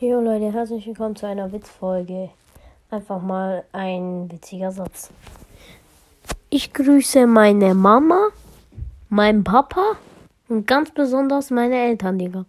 Jo 0.00 0.20
Leute, 0.20 0.52
herzlich 0.52 0.84
willkommen 0.88 1.14
zu 1.14 1.24
einer 1.24 1.52
Witzfolge. 1.52 2.28
Einfach 2.90 3.22
mal 3.22 3.62
ein 3.70 4.28
witziger 4.28 4.72
Satz. 4.72 5.10
Ich 6.50 6.72
grüße 6.72 7.28
meine 7.28 7.76
Mama, 7.76 8.30
meinen 9.08 9.44
Papa 9.44 9.94
und 10.48 10.66
ganz 10.66 10.90
besonders 10.90 11.52
meine 11.52 11.76
Eltern, 11.76 12.18
Digga. 12.18 12.42